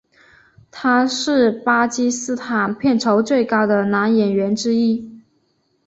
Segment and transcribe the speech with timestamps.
[0.71, 5.21] 他是巴基斯坦片酬最高的男演员之一。